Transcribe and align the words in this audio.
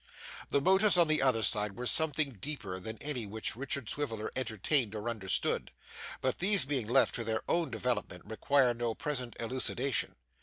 The 0.49 0.61
motives 0.61 0.97
on 0.97 1.07
the 1.07 1.21
other 1.21 1.43
side 1.43 1.75
were 1.75 1.85
something 1.85 2.31
deeper 2.31 2.79
than 2.79 2.97
any 3.03 3.27
which 3.27 3.55
Richard 3.55 3.87
Swiveller 3.87 4.31
entertained 4.35 4.95
or 4.95 5.07
understood, 5.07 5.69
but 6.21 6.39
these 6.39 6.65
being 6.65 6.87
left 6.87 7.13
to 7.13 7.23
their 7.23 7.43
own 7.47 7.69
development, 7.69 8.25
require 8.25 8.73
no 8.73 8.95
present 8.95 9.35
elucidation. 9.39 10.15